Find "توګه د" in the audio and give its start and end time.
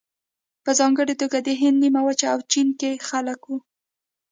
1.21-1.49